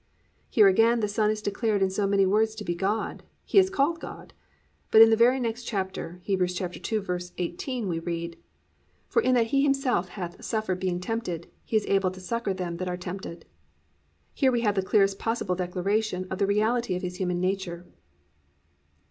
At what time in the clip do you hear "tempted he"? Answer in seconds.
10.99-11.77